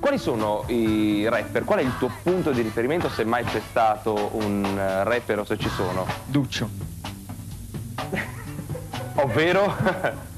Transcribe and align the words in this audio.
Quali 0.00 0.16
sono 0.16 0.64
i 0.68 1.28
rapper? 1.28 1.64
Qual 1.64 1.78
è 1.78 1.82
il 1.82 1.92
tuo 1.98 2.10
punto 2.22 2.52
di 2.52 2.62
riferimento 2.62 3.10
se 3.10 3.22
mai 3.24 3.44
c'è 3.44 3.60
stato 3.68 4.30
un 4.32 4.64
eh, 4.64 5.04
rapper 5.04 5.40
o 5.40 5.44
se 5.44 5.58
ci 5.58 5.68
sono? 5.68 6.06
Duccio. 6.24 6.68
Ovvero? 9.16 9.76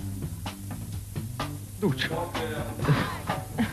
Duccio. 1.82 2.30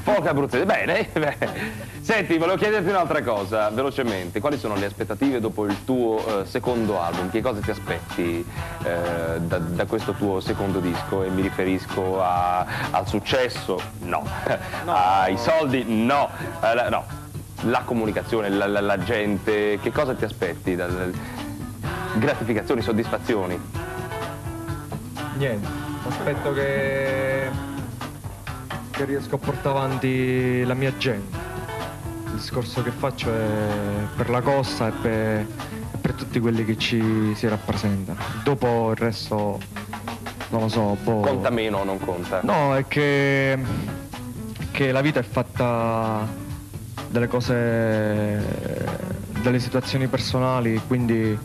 Folk 0.02 0.26
abruzzese. 0.26 0.66
Bene, 0.66 1.08
bene. 1.14 1.88
Senti, 2.02 2.40
volevo 2.40 2.58
chiederti 2.58 2.90
un'altra 2.90 3.22
cosa, 3.22 3.70
velocemente. 3.70 4.40
Quali 4.40 4.58
sono 4.58 4.74
le 4.74 4.86
aspettative 4.88 5.40
dopo 5.40 5.66
il 5.66 5.84
tuo 5.86 6.42
eh, 6.42 6.46
secondo 6.48 7.00
album? 7.00 7.30
Che 7.30 7.40
cosa 7.44 7.60
ti 7.62 7.70
aspetti 7.70 8.44
eh, 8.84 9.40
da, 9.42 9.60
da 9.60 9.86
questo 9.86 10.14
tuo 10.14 10.40
secondo 10.40 10.80
disco? 10.80 11.22
E 11.24 11.30
mi 11.30 11.44
riferisco 11.44 12.20
a- 12.20 12.66
al 12.90 13.08
successo? 13.08 13.80
No. 14.00 14.26
Ai 14.86 15.38
soldi? 15.38 15.84
No. 15.86 16.32
Eh, 16.64 16.74
la- 16.74 16.90
no. 16.90 17.06
La 17.66 17.82
comunicazione, 17.86 18.50
la, 18.50 18.66
la- 18.66 18.82
la 18.82 18.98
gente, 19.04 19.78
che 19.80 19.92
cosa 19.92 20.16
ti 20.16 20.24
aspetti? 20.26 20.76
Dal- 20.76 21.14
gratificazioni, 22.16 22.82
soddisfazioni? 22.82 23.60
Niente. 25.38 25.68
Aspetto 26.08 26.54
che... 26.54 27.68
che 29.00 29.06
riesco 29.06 29.36
a 29.36 29.38
portare 29.38 29.78
avanti 29.78 30.62
la 30.66 30.74
mia 30.74 30.92
gente. 30.98 31.38
Il 32.26 32.32
discorso 32.34 32.84
che 32.84 32.92
faccio 32.92 33.34
è 33.34 33.48
per 34.18 34.30
la 34.30 34.42
costa 34.42 34.90
e 34.90 34.92
per, 34.92 35.46
per 36.02 36.12
tutti 36.12 36.38
quelli 36.42 36.66
che 36.66 36.78
ci 36.78 37.34
si 37.34 37.48
rappresentano. 37.48 38.20
Dopo 38.44 38.92
il 38.92 38.98
resto 38.98 39.58
non 40.50 40.62
lo 40.64 40.68
so, 40.68 40.98
boh. 41.02 41.22
Conta 41.22 41.50
meno 41.50 41.78
o 41.78 41.84
non 41.86 41.98
conta? 41.98 42.42
No, 42.44 42.76
è 42.76 42.88
che, 42.90 43.58
che 44.72 44.92
la 44.92 45.00
vita 45.00 45.22
è 45.22 45.24
fatta 45.24 46.28
delle 47.08 47.28
cose, 47.28 48.44
delle 49.42 49.60
situazioni 49.60 50.08
personali, 50.08 50.82
quindi 50.86 51.40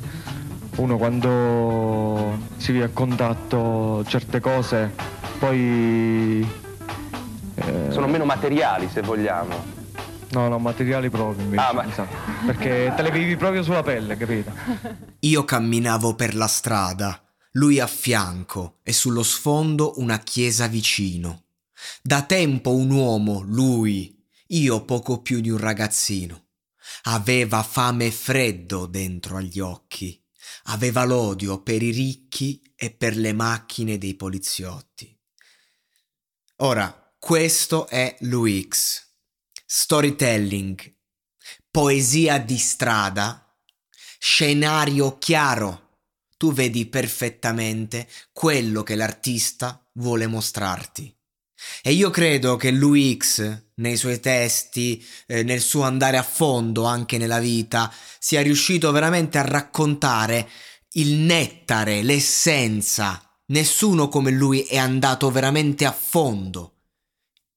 uno 0.74 0.96
quando 0.96 2.36
si 2.56 2.72
vive 2.72 2.86
a 2.86 2.90
contatto 2.92 4.02
certe 4.08 4.40
cose 4.40 4.90
poi... 5.38 6.62
Sono 7.94 8.08
meno 8.08 8.24
materiali, 8.24 8.88
se 8.92 9.02
vogliamo. 9.02 9.82
No, 10.32 10.48
no, 10.48 10.58
materiali 10.58 11.08
proprio 11.10 11.44
invece, 11.44 11.62
Ah, 11.62 11.72
ma-. 11.72 11.86
Perché 12.44 12.92
te 12.96 13.02
le 13.02 13.12
vivi 13.12 13.36
proprio 13.36 13.62
sulla 13.62 13.84
pelle, 13.84 14.16
capito? 14.16 14.52
Io 15.20 15.44
camminavo 15.44 16.16
per 16.16 16.34
la 16.34 16.48
strada, 16.48 17.22
lui 17.52 17.78
a 17.78 17.86
fianco 17.86 18.80
e 18.82 18.92
sullo 18.92 19.22
sfondo 19.22 19.92
una 19.98 20.18
chiesa 20.18 20.66
vicino. 20.66 21.44
Da 22.02 22.22
tempo 22.22 22.74
un 22.74 22.90
uomo, 22.90 23.42
lui, 23.46 24.20
io 24.48 24.84
poco 24.84 25.22
più 25.22 25.40
di 25.40 25.50
un 25.50 25.58
ragazzino. 25.58 26.46
Aveva 27.04 27.62
fame 27.62 28.06
e 28.06 28.10
freddo 28.10 28.86
dentro 28.86 29.36
agli 29.36 29.60
occhi. 29.60 30.20
Aveva 30.64 31.04
l'odio 31.04 31.62
per 31.62 31.80
i 31.80 31.92
ricchi 31.92 32.60
e 32.74 32.90
per 32.90 33.16
le 33.16 33.32
macchine 33.32 33.98
dei 33.98 34.14
poliziotti. 34.14 35.16
Ora, 36.56 37.03
questo 37.24 37.88
è 37.88 38.16
l'UX. 38.18 39.02
Storytelling, 39.64 40.94
poesia 41.70 42.36
di 42.36 42.58
strada, 42.58 43.50
scenario 44.18 45.16
chiaro. 45.16 46.00
Tu 46.36 46.52
vedi 46.52 46.84
perfettamente 46.84 48.06
quello 48.30 48.82
che 48.82 48.94
l'artista 48.94 49.88
vuole 49.94 50.26
mostrarti. 50.26 51.16
E 51.80 51.92
io 51.92 52.10
credo 52.10 52.56
che 52.56 52.70
l'UX, 52.70 53.68
nei 53.76 53.96
suoi 53.96 54.20
testi, 54.20 55.02
eh, 55.26 55.42
nel 55.44 55.62
suo 55.62 55.84
andare 55.84 56.18
a 56.18 56.22
fondo 56.22 56.84
anche 56.84 57.16
nella 57.16 57.40
vita, 57.40 57.90
sia 58.18 58.42
riuscito 58.42 58.92
veramente 58.92 59.38
a 59.38 59.46
raccontare 59.46 60.46
il 60.96 61.14
nettare, 61.14 62.02
l'essenza. 62.02 63.18
Nessuno 63.46 64.10
come 64.10 64.30
lui 64.30 64.60
è 64.64 64.76
andato 64.76 65.30
veramente 65.30 65.86
a 65.86 65.92
fondo 65.92 66.73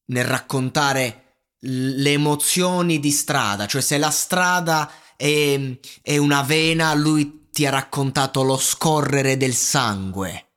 nel 0.07 0.25
raccontare 0.25 1.23
le 1.61 2.11
emozioni 2.11 2.99
di 2.99 3.11
strada, 3.11 3.65
cioè 3.65 3.81
se 3.81 3.97
la 3.97 4.11
strada 4.11 4.91
è, 5.15 5.77
è 6.01 6.17
una 6.17 6.43
vena, 6.43 6.93
lui 6.93 7.49
ti 7.51 7.65
ha 7.65 7.71
raccontato 7.71 8.43
lo 8.43 8.57
scorrere 8.57 9.37
del 9.37 9.55
sangue, 9.55 10.51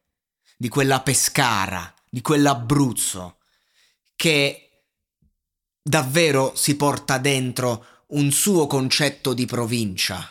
di 0.56 0.68
quella 0.68 1.00
Pescara, 1.00 1.92
di 2.08 2.20
quell'Abruzzo, 2.20 3.38
che 4.14 4.84
davvero 5.82 6.52
si 6.54 6.76
porta 6.76 7.16
dentro 7.16 7.86
un 8.08 8.30
suo 8.30 8.66
concetto 8.66 9.32
di 9.32 9.46
provincia. 9.46 10.30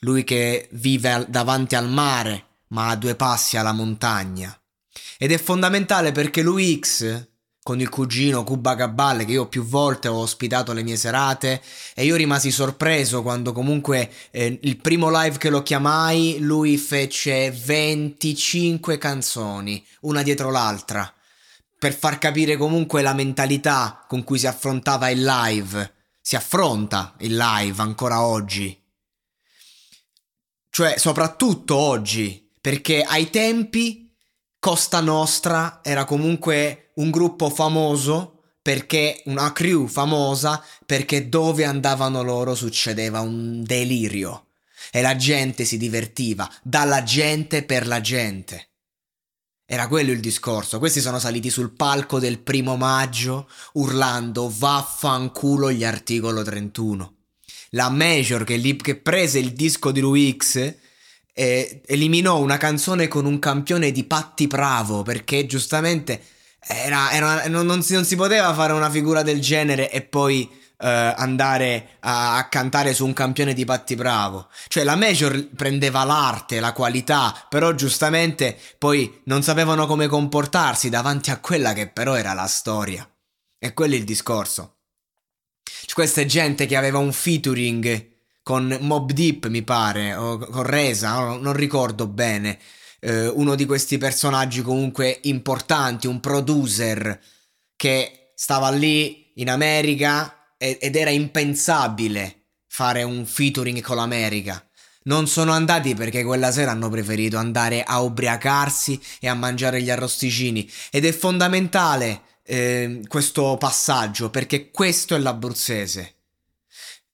Lui 0.00 0.24
che 0.24 0.68
vive 0.72 1.24
davanti 1.28 1.76
al 1.76 1.88
mare, 1.88 2.46
ma 2.68 2.88
a 2.88 2.96
due 2.96 3.14
passi 3.14 3.56
alla 3.56 3.72
montagna. 3.72 4.54
Ed 5.16 5.32
è 5.32 5.38
fondamentale 5.38 6.12
perché 6.12 6.42
l'UX, 6.42 7.30
con 7.62 7.80
il 7.80 7.88
cugino 7.88 8.42
Cuba 8.42 8.74
Cabale, 8.74 9.24
che 9.24 9.32
io 9.32 9.46
più 9.46 9.64
volte 9.64 10.08
ho 10.08 10.16
ospitato 10.16 10.72
alle 10.72 10.82
mie 10.82 10.96
serate, 10.96 11.62
e 11.94 12.04
io 12.04 12.16
rimasi 12.16 12.50
sorpreso 12.50 13.22
quando 13.22 13.52
comunque 13.52 14.10
eh, 14.30 14.58
il 14.62 14.76
primo 14.78 15.10
live 15.10 15.38
che 15.38 15.48
lo 15.48 15.62
chiamai, 15.62 16.38
lui 16.40 16.76
fece 16.76 17.52
25 17.52 18.98
canzoni, 18.98 19.84
una 20.00 20.22
dietro 20.22 20.50
l'altra, 20.50 21.12
per 21.78 21.94
far 21.94 22.18
capire 22.18 22.56
comunque 22.56 23.00
la 23.00 23.14
mentalità 23.14 24.04
con 24.08 24.24
cui 24.24 24.38
si 24.38 24.46
affrontava 24.46 25.08
il 25.08 25.22
live. 25.22 25.94
Si 26.20 26.36
affronta 26.36 27.14
il 27.18 27.36
live 27.36 27.82
ancora 27.82 28.22
oggi. 28.22 28.80
Cioè, 30.70 30.96
soprattutto 30.96 31.76
oggi, 31.76 32.48
perché 32.60 33.02
ai 33.02 33.28
tempi 33.30 34.01
Costa 34.62 35.00
Nostra 35.00 35.80
era 35.82 36.04
comunque 36.04 36.92
un 36.94 37.10
gruppo 37.10 37.50
famoso 37.50 38.42
perché 38.62 39.20
una 39.24 39.52
crew 39.52 39.88
famosa 39.88 40.64
perché 40.86 41.28
dove 41.28 41.64
andavano 41.64 42.22
loro 42.22 42.54
succedeva 42.54 43.22
un 43.22 43.64
delirio 43.64 44.50
e 44.92 45.02
la 45.02 45.16
gente 45.16 45.64
si 45.64 45.78
divertiva 45.78 46.48
dalla 46.62 47.02
gente 47.02 47.64
per 47.64 47.88
la 47.88 48.00
gente. 48.00 48.68
Era 49.66 49.88
quello 49.88 50.12
il 50.12 50.20
discorso. 50.20 50.78
Questi 50.78 51.00
sono 51.00 51.18
saliti 51.18 51.50
sul 51.50 51.72
palco 51.72 52.20
del 52.20 52.38
primo 52.38 52.76
maggio 52.76 53.48
urlando 53.72 54.48
vaffanculo 54.48 55.72
gli 55.72 55.82
articolo 55.82 56.40
31. 56.44 57.14
La 57.70 57.90
Major 57.90 58.44
che, 58.44 58.54
li- 58.54 58.76
che 58.76 58.94
prese 58.94 59.40
il 59.40 59.54
disco 59.54 59.90
di 59.90 59.98
Luix 59.98 60.72
eh, 61.32 61.82
eliminò 61.86 62.38
una 62.38 62.56
canzone 62.56 63.08
con 63.08 63.24
un 63.24 63.38
campione 63.38 63.90
di 63.90 64.04
Patti 64.04 64.46
Bravo 64.46 65.02
perché 65.02 65.46
giustamente 65.46 66.20
era, 66.66 67.10
era- 67.10 67.48
non, 67.48 67.66
non 67.66 67.82
si, 67.82 67.94
non 67.94 68.04
si 68.04 68.16
poteva 68.16 68.52
fare 68.54 68.72
una 68.72 68.90
figura 68.90 69.22
del 69.22 69.40
genere 69.40 69.90
e 69.90 70.02
poi 70.02 70.48
eh, 70.82 71.14
andare 71.16 71.96
a, 72.00 72.36
a 72.36 72.48
cantare 72.48 72.92
su 72.92 73.06
un 73.06 73.12
campione 73.12 73.54
di 73.54 73.64
Patti 73.64 73.94
Bravo. 73.94 74.48
Cioè 74.68 74.84
la 74.84 74.96
Major 74.96 75.48
prendeva 75.54 76.04
l'arte, 76.04 76.60
la 76.60 76.72
qualità, 76.72 77.46
però 77.48 77.72
giustamente 77.74 78.58
poi 78.78 79.20
non 79.24 79.42
sapevano 79.42 79.86
come 79.86 80.08
comportarsi 80.08 80.88
davanti 80.88 81.30
a 81.30 81.38
quella 81.38 81.72
che 81.72 81.88
però 81.88 82.14
era 82.16 82.32
la 82.32 82.46
storia. 82.46 83.08
E 83.58 83.72
quello 83.74 83.94
è 83.94 83.98
il 83.98 84.04
discorso. 84.04 84.78
C'è 85.62 85.94
questa 85.94 86.20
è 86.20 86.26
gente 86.26 86.66
che 86.66 86.76
aveva 86.76 86.98
un 86.98 87.12
featuring 87.12 88.11
con 88.42 88.76
Mob 88.80 89.12
Deep, 89.12 89.46
mi 89.46 89.62
pare, 89.62 90.14
o 90.14 90.38
con 90.38 90.64
Resa, 90.64 91.14
no, 91.14 91.36
non 91.38 91.52
ricordo 91.52 92.06
bene. 92.06 92.58
Eh, 93.00 93.28
uno 93.28 93.54
di 93.54 93.66
questi 93.66 93.98
personaggi 93.98 94.62
comunque 94.62 95.20
importanti, 95.22 96.06
un 96.06 96.20
producer 96.20 97.20
che 97.76 98.32
stava 98.34 98.70
lì 98.70 99.32
in 99.36 99.50
America 99.50 100.54
e- 100.56 100.78
ed 100.80 100.96
era 100.96 101.10
impensabile 101.10 102.42
fare 102.68 103.02
un 103.02 103.26
featuring 103.26 103.80
con 103.80 103.96
l'America. 103.96 104.64
Non 105.04 105.26
sono 105.26 105.52
andati 105.52 105.94
perché 105.94 106.22
quella 106.22 106.52
sera 106.52 106.70
hanno 106.70 106.88
preferito 106.88 107.36
andare 107.36 107.82
a 107.82 108.00
ubriacarsi 108.00 109.00
e 109.20 109.28
a 109.28 109.34
mangiare 109.34 109.82
gli 109.82 109.90
arrosticini. 109.90 110.70
Ed 110.90 111.04
è 111.04 111.12
fondamentale 111.12 112.22
eh, 112.44 113.02
questo 113.08 113.56
passaggio 113.58 114.30
perché 114.30 114.70
questo 114.70 115.14
è 115.14 115.18
l'abruzzese. 115.18 116.21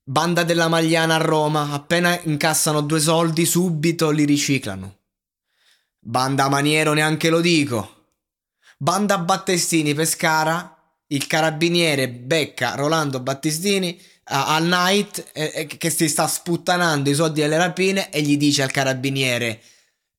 Banda 0.09 0.43
della 0.43 0.69
Magliana 0.69 1.17
a 1.17 1.19
Roma, 1.19 1.71
appena 1.71 2.19
incassano 2.23 2.81
due 2.81 2.99
soldi 2.99 3.45
subito 3.45 4.09
li 4.09 4.25
riciclano. 4.25 5.01
Banda 5.99 6.49
Maniero 6.49 6.95
neanche 6.95 7.29
lo 7.29 7.43
dico. 7.43 8.07
Banda 8.79 9.19
Battestini 9.19 9.93
Pescara, 9.93 10.75
il 11.09 11.27
carabiniere 11.27 12.09
becca 12.09 12.75
Rolando 12.75 13.21
Battistini 13.21 14.01
al 14.25 14.65
night 14.65 15.29
eh, 15.35 15.67
che 15.67 15.91
si 15.91 16.09
sta 16.09 16.27
sputtanando 16.27 17.11
i 17.11 17.15
soldi 17.15 17.43
delle 17.43 17.59
rapine 17.59 18.09
e 18.09 18.23
gli 18.23 18.39
dice 18.39 18.63
al 18.63 18.71
carabiniere 18.71 19.61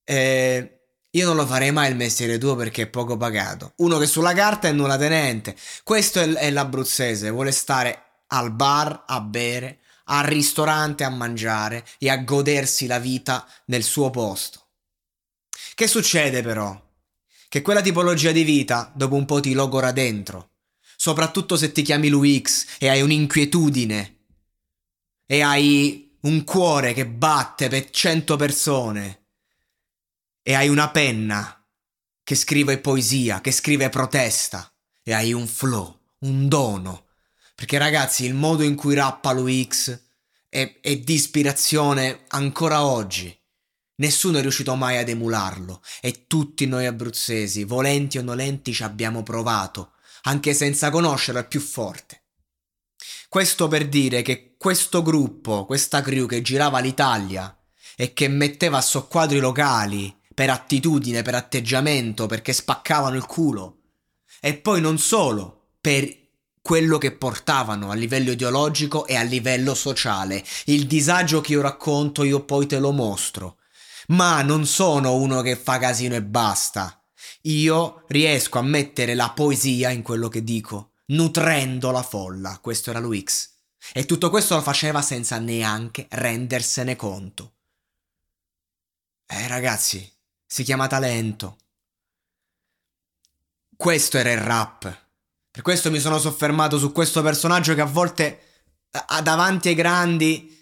eh, 0.03 0.81
io 1.09 1.25
non 1.25 1.35
lo 1.35 1.47
farei 1.47 1.71
mai 1.71 1.89
il 1.89 1.95
mestiere 1.95 2.37
tuo 2.37 2.55
perché 2.55 2.83
è 2.83 2.87
poco 2.87 3.17
pagato. 3.17 3.73
Uno 3.77 3.97
che 3.97 4.05
sulla 4.05 4.33
carta 4.33 4.67
è 4.67 4.71
nulla 4.71 4.97
tenente. 4.97 5.55
Questo 5.83 6.19
è, 6.19 6.31
è 6.31 6.51
l'abruzzese, 6.51 7.31
vuole 7.31 7.51
stare 7.51 8.03
al 8.29 8.51
bar 8.51 9.03
a 9.07 9.21
bere, 9.21 9.81
al 10.05 10.25
ristorante 10.25 11.03
a 11.03 11.09
mangiare 11.09 11.85
e 11.97 12.09
a 12.09 12.17
godersi 12.17 12.87
la 12.87 12.99
vita 12.99 13.47
nel 13.65 13.83
suo 13.83 14.09
posto. 14.09 14.67
Che 15.75 15.87
succede 15.87 16.41
però? 16.41 16.87
Che 17.47 17.61
quella 17.61 17.81
tipologia 17.81 18.31
di 18.31 18.43
vita 18.43 18.91
dopo 18.95 19.15
un 19.15 19.25
po' 19.25 19.39
ti 19.39 19.53
logora 19.53 19.91
dentro, 19.91 20.51
soprattutto 20.95 21.57
se 21.57 21.71
ti 21.71 21.81
chiami 21.81 22.09
Luix 22.09 22.77
e 22.79 22.89
hai 22.89 23.01
un'inquietudine 23.01 24.17
e 25.25 25.41
hai 25.41 26.17
un 26.21 26.43
cuore 26.43 26.93
che 26.93 27.07
batte 27.07 27.69
per 27.69 27.89
cento 27.91 28.35
persone 28.35 29.27
e 30.41 30.53
hai 30.53 30.67
una 30.67 30.89
penna 30.89 31.65
che 32.23 32.35
scrive 32.35 32.79
poesia, 32.79 33.41
che 33.41 33.51
scrive 33.51 33.89
protesta 33.89 34.71
e 35.01 35.13
hai 35.13 35.33
un 35.33 35.47
flow, 35.47 35.99
un 36.19 36.47
dono. 36.47 37.08
Perché 37.59 37.77
ragazzi, 37.77 38.23
il 38.23 38.35
modo 38.35 38.63
in 38.63 38.75
cui 38.75 38.95
rappa 38.95 39.33
Luix 39.33 40.01
è, 40.47 40.79
è 40.79 40.95
di 40.95 41.13
ispirazione 41.13 42.23
ancora 42.29 42.85
oggi. 42.85 43.37
Nessuno 43.95 44.37
è 44.37 44.41
riuscito 44.41 44.75
mai 44.75 44.95
ad 44.95 45.09
emularlo 45.09 45.81
e 45.99 46.25
tutti 46.25 46.65
noi 46.67 46.85
abruzzesi, 46.85 47.65
volenti 47.65 48.17
o 48.17 48.21
nolenti, 48.21 48.71
ci 48.71 48.83
abbiamo 48.83 49.23
provato, 49.23 49.91
anche 50.21 50.53
senza 50.53 50.89
conoscerlo, 50.89 51.41
è 51.41 51.47
più 51.49 51.59
forte. 51.59 52.27
Questo 53.27 53.67
per 53.67 53.89
dire 53.89 54.21
che 54.21 54.55
questo 54.57 55.01
gruppo, 55.01 55.65
questa 55.65 55.99
crew 55.99 56.27
che 56.27 56.41
girava 56.41 56.79
l'Italia 56.79 57.53
e 57.97 58.13
che 58.13 58.29
metteva 58.29 58.77
a 58.77 58.81
soqquadri 58.81 59.39
locali 59.39 60.17
per 60.33 60.49
attitudine, 60.49 61.23
per 61.23 61.35
atteggiamento, 61.35 62.25
perché 62.25 62.53
spaccavano 62.53 63.17
il 63.17 63.25
culo. 63.25 63.81
E 64.39 64.55
poi 64.55 64.79
non 64.79 64.97
solo, 64.97 65.71
per 65.81 66.18
quello 66.69 66.99
che 66.99 67.11
portavano 67.11 67.89
a 67.89 67.95
livello 67.95 68.29
ideologico 68.29 69.07
e 69.07 69.15
a 69.15 69.23
livello 69.23 69.73
sociale. 69.73 70.45
Il 70.65 70.85
disagio 70.85 71.41
che 71.41 71.53
io 71.53 71.61
racconto 71.61 72.23
io 72.23 72.45
poi 72.45 72.67
te 72.67 72.77
lo 72.77 72.91
mostro. 72.91 73.57
Ma 74.09 74.43
non 74.43 74.67
sono 74.67 75.15
uno 75.15 75.41
che 75.41 75.55
fa 75.55 75.79
casino 75.79 76.13
e 76.13 76.21
basta. 76.21 77.03
Io 77.43 78.03
riesco 78.09 78.59
a 78.59 78.61
mettere 78.61 79.15
la 79.15 79.31
poesia 79.31 79.89
in 79.89 80.03
quello 80.03 80.27
che 80.27 80.43
dico, 80.43 80.91
nutrendo 81.07 81.89
la 81.89 82.03
folla. 82.03 82.59
Questo 82.61 82.91
era 82.91 82.99
Luix. 82.99 83.49
E 83.91 84.05
tutto 84.05 84.29
questo 84.29 84.53
lo 84.53 84.61
faceva 84.61 85.01
senza 85.01 85.39
neanche 85.39 86.05
rendersene 86.07 86.95
conto. 86.95 87.55
Eh 89.25 89.47
ragazzi, 89.47 90.07
si 90.45 90.61
chiama 90.61 90.85
talento. 90.85 91.57
Questo 93.75 94.19
era 94.19 94.31
il 94.31 94.41
rap. 94.41 95.07
Per 95.59 95.67
questo 95.67 95.91
mi 95.91 95.99
sono 95.99 96.19
soffermato 96.19 96.77
su 96.77 96.93
questo 96.93 97.21
personaggio 97.21 97.73
che 97.73 97.81
a 97.81 97.85
volte 97.85 98.63
davanti 99.21 99.67
ai 99.67 99.75
grandi 99.75 100.57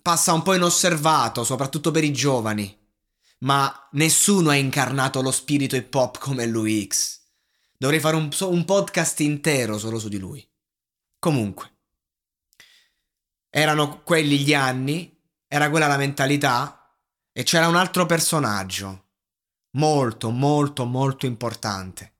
passa 0.00 0.32
un 0.32 0.40
po' 0.40 0.54
inosservato, 0.54 1.44
soprattutto 1.44 1.90
per 1.90 2.02
i 2.02 2.10
giovani. 2.10 2.74
Ma 3.40 3.88
nessuno 3.92 4.48
ha 4.48 4.54
incarnato 4.54 5.20
lo 5.20 5.30
spirito 5.30 5.76
hip 5.76 5.94
hop 5.94 6.16
come 6.16 6.46
lui 6.46 6.86
X. 6.86 7.20
Dovrei 7.76 8.00
fare 8.00 8.16
un, 8.16 8.30
un 8.40 8.64
podcast 8.64 9.20
intero 9.20 9.76
solo 9.76 9.98
su 9.98 10.08
di 10.08 10.16
lui. 10.16 10.48
Comunque, 11.18 11.80
erano 13.50 14.00
quelli 14.04 14.38
gli 14.38 14.54
anni, 14.54 15.22
era 15.46 15.68
quella 15.68 15.86
la 15.86 15.98
mentalità, 15.98 16.96
e 17.30 17.42
c'era 17.42 17.68
un 17.68 17.76
altro 17.76 18.06
personaggio, 18.06 19.08
molto, 19.72 20.30
molto, 20.30 20.86
molto 20.86 21.26
importante. 21.26 22.14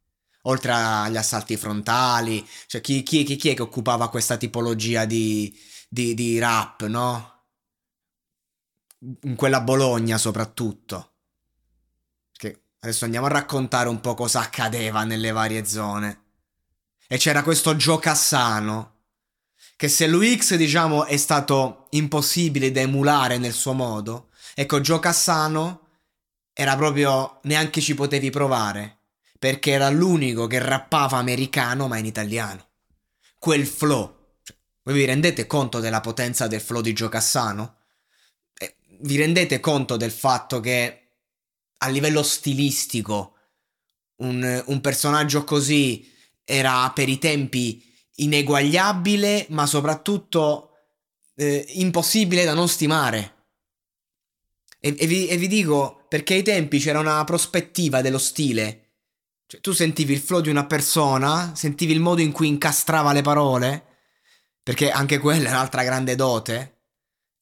Oltre 0.49 0.73
agli 0.73 1.17
assalti 1.17 1.57
frontali, 1.57 2.47
cioè 2.67 2.81
chi, 2.81 3.03
chi, 3.03 3.25
chi, 3.25 3.37
chi 3.37 3.51
è 3.51 3.55
che 3.55 3.63
occupava 3.63 4.09
questa 4.09 4.37
tipologia 4.37 5.05
di, 5.05 5.57
di, 5.89 6.15
di 6.15 6.39
rap, 6.39 6.87
no? 6.87 7.43
In 9.23 9.35
quella 9.35 9.61
Bologna 9.61 10.19
soprattutto. 10.19 11.13
Perché 12.33 12.63
adesso 12.81 13.05
andiamo 13.05 13.27
a 13.27 13.31
raccontare 13.31 13.89
un 13.89 14.01
po' 14.01 14.15
cosa 14.15 14.41
accadeva 14.41 15.05
nelle 15.05 15.33
varie 15.33 15.65
zone. 15.65 16.23
E 17.09 17.19
c'era 17.19 17.43
questo 17.43 17.77
Gio 17.77 17.99
Cassano, 17.99 18.95
che 19.77 19.89
se 19.89 20.07
l'UX 20.07 20.55
diciamo 20.55 21.05
è 21.05 21.17
stato 21.17 21.87
impossibile 21.91 22.71
da 22.71 22.81
emulare 22.81 23.39
nel 23.39 23.53
suo 23.53 23.73
modo, 23.73 24.31
Ecco, 24.59 24.81
Gio 24.81 24.99
Cassano 25.01 25.89
era 26.55 26.77
proprio 26.77 27.41
neanche 27.43 27.83
ci 27.83 27.95
potevi 27.95 28.31
provare, 28.31 28.96
perché 29.39 29.73
era 29.73 29.89
l'unico 29.91 30.47
che 30.47 30.59
rappava 30.59 31.19
americano 31.19 31.89
ma 31.89 31.99
in 31.99 32.07
italiano. 32.07 32.69
Quel 33.39 33.67
flow. 33.67 34.39
Cioè, 34.43 34.57
voi 34.83 34.95
vi 34.95 35.05
rendete 35.05 35.47
conto 35.47 35.81
della 35.81 36.01
potenza 36.01 36.47
del 36.47 36.61
flow 36.61 36.81
di 36.81 36.93
Gio 36.93 37.09
Cassano? 37.09 37.77
Eh, 38.59 38.77
vi 39.01 39.17
rendete 39.17 39.61
conto 39.61 39.97
del 39.97 40.13
fatto 40.13 40.61
che 40.61 41.01
a 41.79 41.89
livello 41.89 42.23
stilistico 42.23 43.35
un, 44.17 44.63
un 44.67 44.81
personaggio 44.81 45.45
così 45.45 46.11
era 46.45 46.91
per 46.95 47.09
i 47.09 47.19
tempi 47.19 47.83
ineguagliabile, 48.17 49.47
ma 49.51 49.67
soprattutto 49.67 50.71
eh, 51.35 51.65
impossibile 51.75 52.45
da 52.45 52.55
non 52.55 52.69
stimare. 52.69 53.35
E, 54.81 54.95
e, 54.99 55.07
vi, 55.07 55.27
e 55.27 55.37
vi 55.37 55.49
dico, 55.49 56.07
perché 56.09 56.35
ai 56.35 56.43
tempi 56.43 56.79
c'era 56.79 56.99
una 57.01 57.23
prospettiva 57.25 58.01
dello 58.01 58.19
stile. 58.19 58.86
Cioè, 59.47 59.61
tu 59.61 59.73
sentivi 59.73 60.13
il 60.13 60.21
flow 60.21 60.41
di 60.41 60.51
una 60.51 60.67
persona, 60.67 61.55
sentivi 61.55 61.93
il 61.93 62.01
modo 62.01 62.21
in 62.21 62.33
cui 62.33 62.49
incastrava 62.49 63.13
le 63.13 63.23
parole, 63.23 63.85
perché 64.63 64.91
anche 64.91 65.19
quella 65.19 65.49
è 65.49 65.53
un'altra 65.53 65.85
grande 65.85 66.17
dote. 66.17 66.81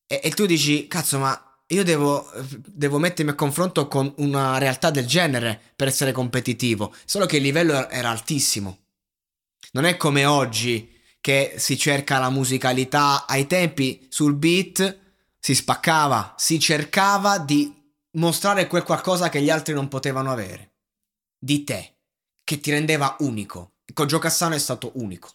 E, 0.06 0.20
e 0.22 0.30
tu 0.30 0.46
dici, 0.46 0.86
cazzo, 0.86 1.18
ma 1.18 1.62
io 1.68 1.82
devo, 1.82 2.30
devo, 2.66 2.98
mettermi 2.98 3.30
a 3.30 3.34
confronto 3.34 3.88
con 3.88 4.12
una 4.18 4.58
realtà 4.58 4.90
del 4.90 5.06
genere 5.06 5.58
per 5.74 5.88
essere 5.88 6.12
competitivo. 6.12 6.94
Solo 7.04 7.26
che 7.26 7.38
il 7.38 7.42
livello 7.42 7.88
era 7.88 8.10
altissimo. 8.10 8.78
Non 9.72 9.84
è 9.84 9.96
come 9.96 10.26
oggi 10.26 10.92
che 11.20 11.54
si 11.56 11.78
cerca 11.78 12.18
la 12.18 12.28
musicalità 12.28 13.26
ai 13.26 13.46
tempi 13.46 14.06
sul 14.10 14.34
beat 14.34 14.98
si 15.38 15.54
spaccava, 15.54 16.34
si 16.36 16.58
cercava 16.58 17.38
di 17.38 17.74
mostrare 18.12 18.66
quel 18.66 18.82
qualcosa 18.82 19.30
che 19.30 19.40
gli 19.40 19.50
altri 19.50 19.72
non 19.72 19.88
potevano 19.88 20.30
avere. 20.30 20.72
Di 21.38 21.64
te, 21.64 21.93
che 22.44 22.60
ti 22.60 22.70
rendeva 22.70 23.16
unico. 23.20 23.72
Con 23.92 24.06
Gio 24.06 24.18
Cassano 24.18 24.54
è 24.54 24.58
stato 24.58 24.92
unico. 24.94 25.32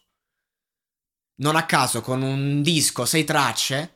Non 1.35 1.55
a 1.55 1.65
caso, 1.65 2.01
con 2.01 2.21
un 2.21 2.61
disco, 2.61 3.05
sei 3.05 3.23
tracce, 3.23 3.95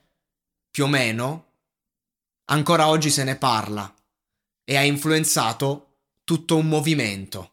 più 0.71 0.85
o 0.85 0.87
meno, 0.87 1.51
ancora 2.45 2.87
oggi 2.87 3.09
se 3.09 3.23
ne 3.23 3.35
parla 3.35 3.93
e 4.63 4.77
ha 4.77 4.83
influenzato 4.83 5.97
tutto 6.23 6.57
un 6.57 6.67
movimento. 6.67 7.51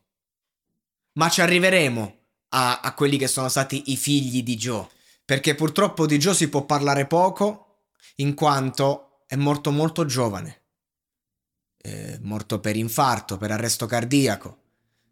Ma 1.13 1.29
ci 1.29 1.41
arriveremo 1.41 2.19
a, 2.51 2.81
a 2.81 2.95
quelli 2.95 3.19
che 3.19 3.27
sono 3.27 3.49
stati 3.49 3.91
i 3.91 3.97
figli 3.97 4.43
di 4.43 4.57
Joe, 4.57 4.89
perché 5.25 5.55
purtroppo 5.55 6.07
di 6.07 6.19
Joe 6.19 6.35
si 6.35 6.49
può 6.49 6.65
parlare 6.65 7.07
poco 7.07 7.89
in 8.17 8.35
quanto 8.35 9.25
è 9.27 9.37
morto 9.37 9.71
molto 9.71 10.05
giovane. 10.05 10.63
È 11.77 12.19
morto 12.23 12.61
per 12.61 12.77
infarto, 12.77 13.37
per 13.39 13.51
arresto 13.51 13.87
cardiaco. 13.87 14.60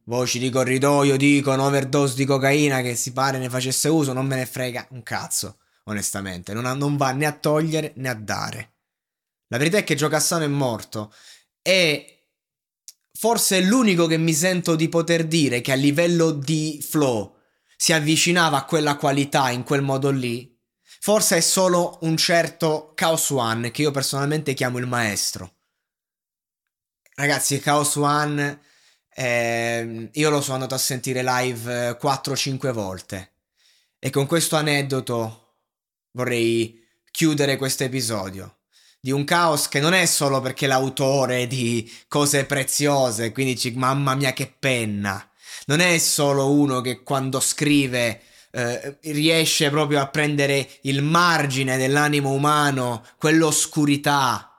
Voci 0.09 0.39
di 0.39 0.49
corridoio 0.49 1.19
dicono 1.19 1.67
overdose 1.67 2.15
di 2.15 2.25
cocaina 2.25 2.81
che 2.81 2.97
si 2.97 3.13
pare 3.13 3.37
ne 3.37 3.51
facesse 3.51 3.89
uso, 3.89 4.15
non 4.15 4.27
me 4.27 4.37
ne 4.37 4.47
frega 4.47 4.87
un 4.93 5.03
cazzo, 5.03 5.59
onestamente. 5.85 6.55
Non, 6.55 6.65
ha, 6.65 6.73
non 6.73 6.97
va 6.97 7.13
né 7.13 7.27
a 7.27 7.33
togliere 7.33 7.93
né 7.97 8.09
a 8.09 8.15
dare. 8.15 8.77
La 9.49 9.59
verità 9.59 9.77
è 9.77 9.85
che 9.85 9.97
Gio 9.97 10.09
Cassano 10.09 10.45
è 10.45 10.49
morto 10.49 11.13
e 11.61 12.29
forse 13.13 13.59
è 13.59 13.61
l'unico 13.61 14.07
che 14.07 14.17
mi 14.17 14.33
sento 14.33 14.77
di 14.77 14.89
poter 14.89 15.27
dire 15.27 15.61
che 15.61 15.73
a 15.73 15.77
livello 15.77 16.31
di 16.31 16.83
flow 16.83 17.37
si 17.77 17.93
avvicinava 17.93 18.57
a 18.57 18.65
quella 18.65 18.97
qualità 18.97 19.51
in 19.51 19.63
quel 19.63 19.83
modo 19.83 20.11
lì 20.11 20.59
Forse 21.01 21.37
è 21.37 21.41
solo 21.41 21.99
un 22.03 22.17
certo 22.17 22.93
Chaos 22.95 23.31
One 23.31 23.71
che 23.71 23.83
io 23.83 23.91
personalmente 23.91 24.53
chiamo 24.53 24.79
il 24.79 24.87
maestro. 24.87 25.55
Ragazzi, 27.15 27.61
Chaos 27.61 27.95
One 27.95 28.61
eh, 29.19 30.11
io 30.13 30.31
lo 30.31 30.41
sono 30.41 30.55
andato 30.55 30.77
a 30.77 30.79
sentire 30.79 31.25
live 31.25 31.99
4-5 32.01 32.71
volte. 32.71 33.33
E 33.99 34.11
con 34.11 34.27
questo 34.27 34.55
aneddoto 34.55 35.57
vorrei 36.13 36.81
chiudere 37.11 37.57
questo 37.57 37.83
episodio 37.83 38.59
di 39.01 39.11
un 39.11 39.25
caos 39.25 39.69
che 39.69 39.81
non 39.81 39.93
è 39.93 40.07
solo 40.07 40.41
perché 40.41 40.69
l'autore 40.69 41.49
di 41.49 41.91
cose 42.07 42.45
preziose, 42.45 43.33
quindi 43.33 43.55
dici 43.55 43.73
mamma 43.73 44.15
mia 44.15 44.33
che 44.33 44.55
penna. 44.57 45.29
Non 45.67 45.81
è 45.81 45.99
solo 45.99 46.53
uno 46.53 46.81
che 46.81 47.03
quando 47.03 47.41
scrive 47.41 48.23
eh, 48.53 48.99
riesce 49.03 49.69
proprio 49.69 50.01
a 50.01 50.09
prendere 50.09 50.69
il 50.83 51.03
margine 51.03 51.77
dell'animo 51.77 52.31
umano, 52.31 53.05
quell'oscurità, 53.19 54.58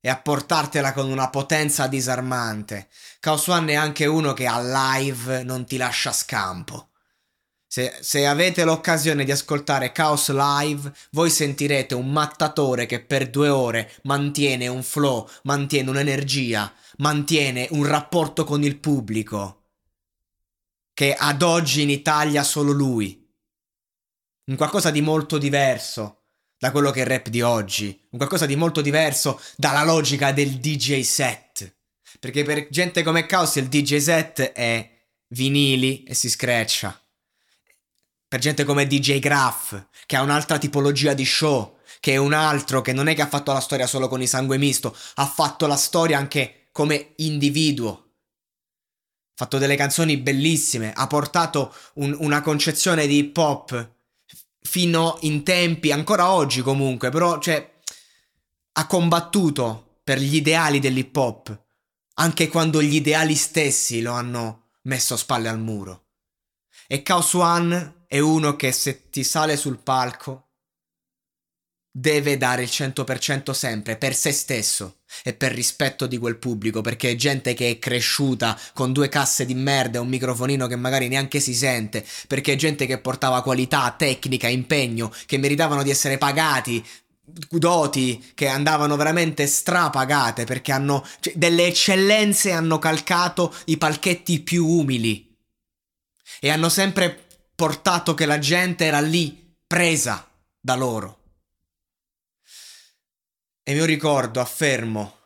e 0.00 0.08
a 0.08 0.16
portartela 0.16 0.92
con 0.92 1.10
una 1.10 1.28
potenza 1.28 1.86
disarmante. 1.86 2.88
One 3.46 3.72
è 3.72 3.74
anche 3.74 4.06
uno 4.06 4.32
che 4.32 4.46
a 4.46 4.60
live 4.60 5.42
non 5.42 5.66
ti 5.66 5.76
lascia 5.76 6.12
scampo. 6.12 6.88
Se, 7.66 7.98
se, 8.00 8.26
avete 8.26 8.64
l'occasione 8.64 9.24
di 9.24 9.30
ascoltare 9.30 9.92
Chaos 9.92 10.30
Live, 10.30 10.92
voi 11.12 11.30
sentirete 11.30 11.94
un 11.94 12.10
mattatore 12.10 12.86
che 12.86 13.00
per 13.00 13.30
due 13.30 13.48
ore 13.48 13.92
mantiene 14.02 14.66
un 14.66 14.82
flow, 14.82 15.28
mantiene 15.44 15.90
un'energia, 15.90 16.72
mantiene 16.96 17.68
un 17.70 17.86
rapporto 17.86 18.42
con 18.42 18.64
il 18.64 18.80
pubblico. 18.80 19.66
Che 20.92 21.14
ad 21.14 21.42
oggi 21.42 21.82
in 21.82 21.90
Italia 21.90 22.42
solo 22.42 22.72
lui. 22.72 23.16
Un 24.46 24.56
qualcosa 24.56 24.90
di 24.90 25.00
molto 25.00 25.38
diverso 25.38 26.19
da 26.60 26.70
quello 26.70 26.92
che 26.92 27.00
è 27.00 27.02
il 27.02 27.08
rap 27.08 27.28
di 27.28 27.40
oggi. 27.40 28.06
Un 28.10 28.18
qualcosa 28.18 28.44
di 28.44 28.54
molto 28.54 28.82
diverso 28.82 29.40
dalla 29.56 29.82
logica 29.82 30.30
del 30.30 30.58
DJ 30.60 31.00
set. 31.00 31.74
Perché 32.20 32.44
per 32.44 32.68
gente 32.68 33.02
come 33.02 33.24
Chaos 33.26 33.56
il 33.56 33.68
DJ 33.68 33.96
set 33.96 34.52
è 34.52 34.88
vinili 35.28 36.04
e 36.04 36.14
si 36.14 36.28
screccia 36.28 36.96
per 38.30 38.38
gente 38.38 38.62
come 38.62 38.86
DJ 38.86 39.18
Graff, 39.18 39.76
che 40.06 40.14
ha 40.14 40.22
un'altra 40.22 40.56
tipologia 40.56 41.14
di 41.14 41.24
show, 41.24 41.78
che 41.98 42.12
è 42.12 42.16
un 42.16 42.32
altro 42.32 42.80
che 42.80 42.92
non 42.92 43.08
è 43.08 43.14
che 43.16 43.22
ha 43.22 43.26
fatto 43.26 43.52
la 43.52 43.58
storia 43.58 43.88
solo 43.88 44.06
con 44.06 44.22
i 44.22 44.28
sangue 44.28 44.56
misto, 44.56 44.96
ha 45.14 45.26
fatto 45.26 45.66
la 45.66 45.74
storia 45.74 46.16
anche 46.16 46.68
come 46.70 47.14
individuo. 47.16 47.90
Ha 47.90 49.34
fatto 49.34 49.58
delle 49.58 49.74
canzoni 49.74 50.16
bellissime, 50.16 50.92
ha 50.92 51.08
portato 51.08 51.74
un, 51.94 52.14
una 52.20 52.40
concezione 52.40 53.08
di 53.08 53.18
hip 53.18 53.36
hop 53.36 53.94
fino 54.62 55.18
in 55.22 55.42
tempi, 55.42 55.92
ancora 55.92 56.32
oggi 56.32 56.62
comunque, 56.62 57.10
però 57.10 57.38
cioè, 57.38 57.78
ha 58.72 58.86
combattuto 58.86 60.00
per 60.02 60.18
gli 60.18 60.36
ideali 60.36 60.78
dell'hip 60.78 61.16
hop, 61.16 61.64
anche 62.14 62.48
quando 62.48 62.82
gli 62.82 62.94
ideali 62.94 63.34
stessi 63.34 64.02
lo 64.02 64.12
hanno 64.12 64.70
messo 64.82 65.16
spalle 65.16 65.48
al 65.48 65.60
muro. 65.60 66.06
E 66.86 67.02
Chaos 67.02 67.32
One 67.34 68.04
è 68.06 68.18
uno 68.18 68.56
che 68.56 68.72
se 68.72 69.08
ti 69.10 69.22
sale 69.22 69.56
sul 69.56 69.78
palco 69.78 70.49
deve 72.00 72.38
dare 72.38 72.62
il 72.62 72.70
100% 72.72 73.50
sempre 73.50 73.96
per 73.96 74.14
se 74.14 74.32
stesso 74.32 75.00
e 75.22 75.34
per 75.34 75.52
rispetto 75.52 76.06
di 76.06 76.16
quel 76.16 76.38
pubblico 76.38 76.80
perché 76.80 77.10
è 77.10 77.14
gente 77.14 77.52
che 77.52 77.68
è 77.68 77.78
cresciuta 77.78 78.58
con 78.72 78.92
due 78.92 79.10
casse 79.10 79.44
di 79.44 79.54
merda 79.54 79.98
e 79.98 80.00
un 80.00 80.08
microfonino 80.08 80.66
che 80.66 80.76
magari 80.76 81.08
neanche 81.08 81.40
si 81.40 81.54
sente 81.54 82.04
perché 82.26 82.54
è 82.54 82.56
gente 82.56 82.86
che 82.86 82.98
portava 82.98 83.42
qualità, 83.42 83.94
tecnica, 83.96 84.48
impegno 84.48 85.12
che 85.26 85.36
meritavano 85.36 85.82
di 85.82 85.90
essere 85.90 86.16
pagati 86.16 86.82
doti 87.50 88.32
che 88.34 88.48
andavano 88.48 88.96
veramente 88.96 89.46
strapagate 89.46 90.44
perché 90.44 90.72
hanno 90.72 91.06
cioè, 91.20 91.34
delle 91.36 91.66
eccellenze 91.66 92.50
hanno 92.50 92.78
calcato 92.78 93.54
i 93.66 93.76
palchetti 93.76 94.40
più 94.40 94.66
umili 94.66 95.36
e 96.40 96.48
hanno 96.48 96.70
sempre 96.70 97.26
portato 97.54 98.14
che 98.14 98.24
la 98.24 98.38
gente 98.38 98.86
era 98.86 99.00
lì, 99.00 99.54
presa 99.66 100.26
da 100.58 100.74
loro. 100.74 101.19
E 103.62 103.74
io 103.74 103.84
ricordo, 103.84 104.40
affermo, 104.40 105.16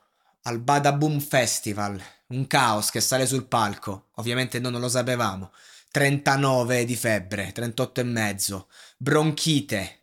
al 0.42 0.58
Badaboom 0.58 1.20
Festival, 1.20 2.00
un 2.28 2.46
caos 2.46 2.90
che 2.90 3.00
sale 3.00 3.26
sul 3.26 3.46
palco, 3.46 4.08
ovviamente 4.16 4.58
noi 4.58 4.72
non 4.72 4.80
lo 4.80 4.88
sapevamo, 4.88 5.52
39 5.90 6.84
di 6.84 6.96
febbre, 6.96 7.52
38 7.52 8.00
e 8.00 8.04
mezzo, 8.04 8.68
bronchite, 8.96 10.00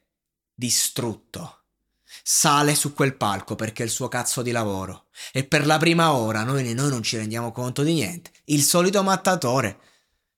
distrutto. 0.53 1.63
Sale 2.23 2.75
su 2.75 2.93
quel 2.93 3.15
palco 3.15 3.55
perché 3.55 3.83
è 3.83 3.85
il 3.85 3.91
suo 3.91 4.07
cazzo 4.07 4.41
di 4.41 4.51
lavoro. 4.51 5.07
E 5.31 5.43
per 5.43 5.65
la 5.65 5.77
prima 5.77 6.13
ora 6.13 6.43
noi, 6.43 6.73
noi 6.73 6.89
non 6.89 7.03
ci 7.03 7.17
rendiamo 7.17 7.51
conto 7.51 7.83
di 7.83 7.93
niente. 7.93 8.31
Il 8.45 8.63
solito 8.63 9.03
mattatore 9.03 9.79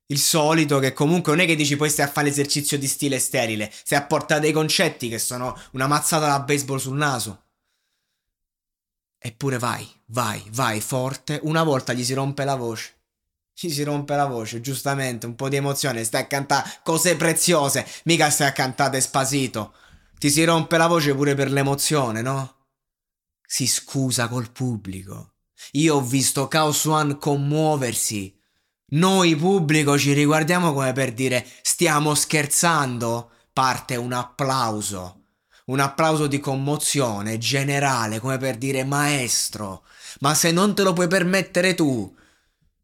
il 0.07 0.19
solito 0.19 0.79
che 0.79 0.93
comunque 0.93 1.33
non 1.33 1.43
è 1.43 1.47
che 1.47 1.55
dici 1.55 1.75
poi 1.75 1.89
stai 1.89 2.05
a 2.05 2.09
fare 2.09 2.27
l'esercizio 2.27 2.77
di 2.77 2.87
stile 2.87 3.19
sterile, 3.19 3.71
stai 3.73 3.97
a 3.97 4.05
portare 4.05 4.41
dei 4.41 4.51
concetti 4.51 5.09
che 5.09 5.17
sono 5.17 5.57
una 5.71 5.87
mazzata 5.87 6.27
da 6.27 6.39
baseball 6.41 6.77
sul 6.77 6.95
naso. 6.95 7.42
Eppure 9.25 9.57
vai, 9.57 9.87
vai, 10.07 10.43
vai 10.51 10.81
forte, 10.81 11.39
una 11.43 11.63
volta 11.63 11.93
gli 11.93 12.03
si 12.03 12.13
rompe 12.13 12.43
la 12.43 12.55
voce. 12.55 12.93
Gli 13.53 13.69
si 13.69 13.83
rompe 13.83 14.15
la 14.15 14.25
voce, 14.25 14.59
giustamente, 14.59 15.25
un 15.25 15.35
po' 15.35 15.47
di 15.47 15.55
emozione, 15.55 16.03
stai 16.03 16.23
a 16.23 16.27
cantare 16.27 16.79
cose 16.83 17.15
preziose, 17.15 17.87
mica 18.03 18.29
stai 18.29 18.47
a 18.47 18.51
cantare 18.51 18.99
spasito. 18.99 19.73
Ti 20.19 20.29
si 20.29 20.43
rompe 20.43 20.77
la 20.77 20.87
voce 20.87 21.15
pure 21.15 21.35
per 21.35 21.51
l'emozione, 21.51 22.21
no? 22.21 22.55
Si 23.45 23.67
scusa 23.67 24.27
col 24.27 24.51
pubblico. 24.51 25.35
Io 25.73 25.95
ho 25.95 26.01
visto 26.01 26.47
Chaos 26.47 26.83
One 26.85 27.17
commuoversi 27.17 28.41
noi 28.93 29.35
pubblico 29.35 29.97
ci 29.97 30.13
riguardiamo 30.13 30.71
come 30.71 30.93
per 30.93 31.13
dire 31.13 31.43
stiamo 31.63 32.13
scherzando, 32.13 33.31
parte 33.51 33.95
un 33.95 34.13
applauso. 34.13 35.22
Un 35.65 35.79
applauso 35.79 36.27
di 36.27 36.39
commozione 36.39 37.37
generale, 37.37 38.19
come 38.19 38.37
per 38.37 38.57
dire 38.57 38.83
maestro, 38.83 39.83
ma 40.19 40.33
se 40.33 40.51
non 40.51 40.75
te 40.75 40.83
lo 40.83 40.93
puoi 40.93 41.07
permettere 41.07 41.73
tu 41.73 42.13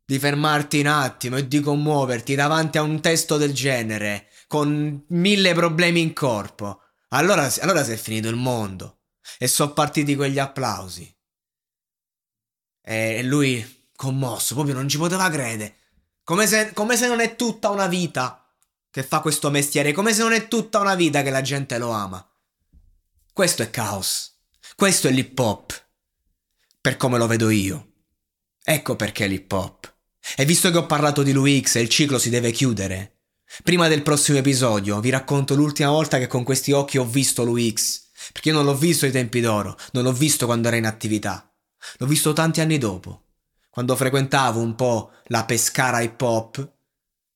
di 0.05 0.17
fermarti 0.17 0.79
un 0.79 0.87
attimo 0.87 1.37
e 1.37 1.47
di 1.47 1.59
commuoverti 1.59 2.35
davanti 2.35 2.77
a 2.77 2.81
un 2.81 2.99
testo 3.01 3.37
del 3.37 3.53
genere, 3.53 4.27
con 4.47 5.03
mille 5.09 5.53
problemi 5.53 6.01
in 6.01 6.13
corpo, 6.13 6.81
allora, 7.09 7.47
allora 7.61 7.83
si 7.83 7.91
è 7.91 7.95
finito 7.95 8.27
il 8.29 8.35
mondo. 8.35 9.01
E 9.37 9.47
sono 9.47 9.73
partiti 9.73 10.15
quegli 10.15 10.39
applausi. 10.39 11.15
E 12.81 13.23
lui, 13.23 13.87
commosso, 13.95 14.55
proprio 14.55 14.73
non 14.73 14.89
ci 14.89 14.97
poteva 14.97 15.29
credere. 15.29 15.75
Come 16.23 16.47
se, 16.47 16.73
come 16.73 16.97
se 16.97 17.07
non 17.07 17.19
è 17.19 17.35
tutta 17.35 17.69
una 17.69 17.87
vita 17.87 18.43
che 18.89 19.03
fa 19.03 19.19
questo 19.19 19.49
mestiere, 19.51 19.91
come 19.91 20.13
se 20.13 20.21
non 20.21 20.33
è 20.33 20.47
tutta 20.47 20.79
una 20.79 20.95
vita 20.95 21.21
che 21.21 21.29
la 21.29 21.41
gente 21.41 21.77
lo 21.77 21.91
ama. 21.91 22.27
Questo 23.39 23.63
è 23.63 23.69
caos. 23.69 24.35
Questo 24.75 25.07
è 25.07 25.11
l'hip 25.11 25.39
hop. 25.39 25.87
Per 26.81 26.97
come 26.97 27.17
lo 27.17 27.25
vedo 27.25 27.49
io. 27.49 27.91
Ecco 28.61 28.97
perché 28.97 29.27
l'hip 29.27 29.49
hop. 29.49 29.95
E 30.35 30.43
visto 30.43 30.69
che 30.69 30.77
ho 30.77 30.85
parlato 30.85 31.23
di 31.23 31.31
Lui 31.31 31.61
X 31.61 31.75
e 31.75 31.79
il 31.79 31.87
ciclo 31.87 32.19
si 32.19 32.29
deve 32.29 32.51
chiudere, 32.51 33.19
prima 33.63 33.87
del 33.87 34.03
prossimo 34.03 34.39
episodio 34.39 34.99
vi 34.99 35.09
racconto 35.09 35.55
l'ultima 35.55 35.89
volta 35.89 36.17
che 36.17 36.27
con 36.27 36.43
questi 36.43 36.73
occhi 36.73 36.97
ho 36.97 37.05
visto 37.05 37.45
Lui 37.45 37.71
X. 37.71 38.09
Perché 38.33 38.49
io 38.49 38.55
non 38.55 38.65
l'ho 38.65 38.75
visto 38.75 39.05
ai 39.05 39.11
tempi 39.11 39.39
d'oro, 39.39 39.77
non 39.93 40.03
l'ho 40.03 40.11
visto 40.11 40.45
quando 40.45 40.67
era 40.67 40.75
in 40.75 40.85
attività. 40.85 41.49
L'ho 41.99 42.07
visto 42.07 42.33
tanti 42.33 42.59
anni 42.59 42.77
dopo 42.77 43.27
quando 43.69 43.95
frequentavo 43.95 44.59
un 44.59 44.75
po' 44.75 45.11
la 45.27 45.45
Pescara 45.45 46.01
hip 46.01 46.19
hop, 46.19 46.73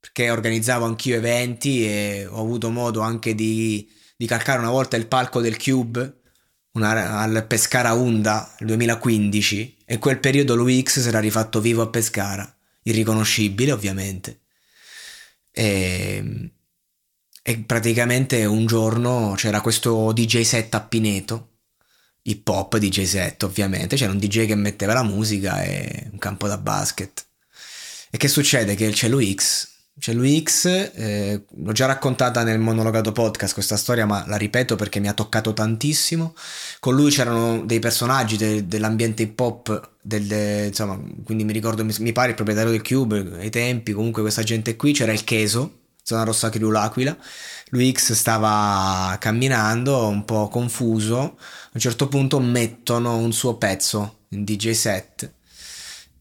perché 0.01 0.29
organizzavo 0.29 0.83
anch'io 0.83 1.15
eventi 1.15 1.87
e 1.87 2.27
ho 2.29 2.41
avuto 2.41 2.71
modo 2.71 2.99
anche 2.99 3.33
di, 3.33 3.89
di 4.23 4.29
calcare 4.29 4.59
una 4.59 4.69
volta 4.69 4.95
il 4.95 5.07
palco 5.07 5.41
del 5.41 5.61
Cube 5.61 6.21
una, 6.75 7.19
al 7.19 7.45
Pescara 7.45 7.91
Unda 7.91 8.55
nel 8.59 8.69
2015 8.69 9.79
e 9.85 9.97
quel 9.97 10.19
periodo 10.19 10.55
lui 10.55 10.81
X 10.81 11.01
si 11.01 11.07
era 11.09 11.19
rifatto 11.19 11.59
vivo 11.59 11.81
a 11.81 11.89
Pescara, 11.89 12.57
irriconoscibile 12.83 13.73
ovviamente. 13.73 14.39
E, 15.51 16.51
e 17.43 17.57
praticamente 17.59 18.45
un 18.45 18.65
giorno 18.65 19.33
c'era 19.35 19.59
questo 19.59 20.13
DJ 20.13 20.43
set 20.43 20.73
a 20.73 20.81
Pineto 20.81 21.49
hip 22.21 22.47
hop 22.47 22.77
DJ 22.77 23.03
set 23.03 23.43
ovviamente, 23.43 23.97
c'era 23.97 24.13
un 24.13 24.19
DJ 24.19 24.45
che 24.45 24.55
metteva 24.55 24.93
la 24.93 25.03
musica 25.03 25.61
e 25.63 26.07
un 26.09 26.17
campo 26.17 26.47
da 26.47 26.57
basket. 26.57 27.25
E 28.09 28.17
che 28.17 28.29
succede? 28.29 28.75
Che 28.75 29.09
lui 29.09 29.33
X, 29.35 29.72
c'è 29.99 30.11
lui 30.11 30.41
X, 30.41 30.65
eh, 30.65 31.45
l'ho 31.55 31.71
già 31.71 31.85
raccontata 31.85 32.43
nel 32.43 32.59
monologato 32.59 33.11
podcast 33.11 33.53
questa 33.53 33.77
storia, 33.77 34.05
ma 34.05 34.25
la 34.27 34.37
ripeto 34.37 34.75
perché 34.75 34.99
mi 34.99 35.07
ha 35.07 35.13
toccato 35.13 35.53
tantissimo. 35.53 36.33
Con 36.79 36.95
lui 36.95 37.11
c'erano 37.11 37.63
dei 37.63 37.79
personaggi 37.79 38.35
de- 38.35 38.67
dell'ambiente 38.67 39.23
hip 39.23 39.39
hop, 39.39 39.91
del, 40.01 40.25
de- 40.25 40.65
insomma, 40.67 40.99
quindi 41.23 41.43
mi 41.43 41.53
ricordo, 41.53 41.85
mi, 41.85 41.93
mi, 41.99 42.11
pare 42.11 42.29
il 42.29 42.35
proprietario 42.35 42.71
del 42.71 42.81
Cube 42.81 43.37
ai 43.39 43.49
tempi, 43.51 43.93
comunque 43.93 44.21
questa 44.23 44.43
gente 44.43 44.75
qui, 44.75 44.93
c'era 44.93 45.13
il 45.13 45.23
Cheso, 45.23 45.81
zona 46.03 46.23
rossa 46.23 46.49
Criu 46.49 46.69
l'Aquila. 46.71 47.15
Lui 47.69 47.91
X 47.91 48.13
stava 48.13 49.15
camminando 49.19 50.07
un 50.07 50.25
po' 50.25 50.47
confuso, 50.47 51.19
a 51.19 51.71
un 51.73 51.79
certo 51.79 52.07
punto 52.07 52.39
mettono 52.39 53.17
un 53.17 53.31
suo 53.31 53.55
pezzo 53.57 54.19
in 54.29 54.43
DJ 54.43 54.71
set 54.71 55.31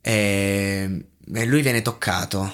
e, 0.00 1.06
e 1.34 1.44
lui 1.46 1.62
viene 1.62 1.82
toccato, 1.82 2.52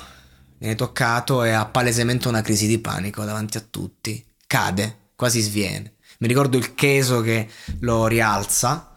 viene 0.58 0.74
toccato 0.74 1.44
e 1.44 1.50
ha 1.50 1.66
palesemente 1.66 2.28
una 2.28 2.42
crisi 2.42 2.66
di 2.66 2.78
panico 2.78 3.24
davanti 3.24 3.56
a 3.56 3.60
tutti, 3.60 4.24
cade, 4.46 5.10
quasi 5.14 5.40
sviene. 5.40 5.96
Mi 6.18 6.28
ricordo 6.28 6.56
il 6.56 6.74
Cheso 6.74 7.20
che 7.20 7.48
lo 7.80 8.06
rialza 8.06 8.96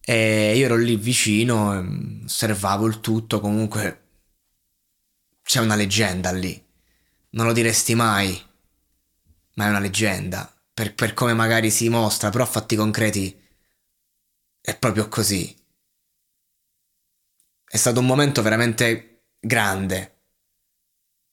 e 0.00 0.56
io 0.56 0.64
ero 0.64 0.76
lì 0.76 0.96
vicino, 0.96 2.22
osservavo 2.24 2.86
il 2.86 3.00
tutto, 3.00 3.40
comunque 3.40 4.02
c'è 5.42 5.60
una 5.60 5.76
leggenda 5.76 6.32
lì. 6.32 6.64
Non 7.30 7.46
lo 7.46 7.52
diresti 7.52 7.94
mai, 7.94 8.40
ma 9.54 9.66
è 9.66 9.68
una 9.68 9.78
leggenda. 9.78 10.50
Per, 10.72 10.94
per 10.94 11.14
come 11.14 11.34
magari 11.34 11.70
si 11.70 11.88
mostra, 11.88 12.30
però 12.30 12.44
a 12.44 12.48
fatti 12.48 12.76
concreti 12.76 13.40
è 14.60 14.76
proprio 14.76 15.08
così. 15.08 15.56
È 17.64 17.76
stato 17.76 18.00
un 18.00 18.06
momento 18.06 18.42
veramente 18.42 19.26
grande. 19.38 20.15